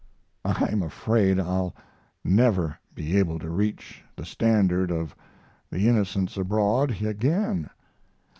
I'm 0.43 0.81
afraid 0.81 1.39
I'll 1.39 1.75
never 2.23 2.79
be 2.95 3.19
able 3.19 3.37
to 3.37 3.51
reach 3.51 4.03
the 4.15 4.25
standard 4.25 4.89
of 4.89 5.15
'The 5.69 5.87
Innocents 5.87 6.37
Abroad' 6.37 7.03
again. 7.05 7.69